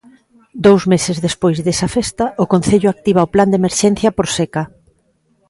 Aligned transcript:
Dous 0.65 0.81
meses 0.91 1.17
despois 1.25 1.57
desa 1.65 1.87
festa 1.95 2.25
o 2.43 2.45
Concello 2.53 2.87
activa 2.91 3.25
o 3.27 3.31
plan 3.33 3.47
de 3.49 3.59
emerxencia 3.61 4.09
por 4.17 4.27
seca. 4.37 4.63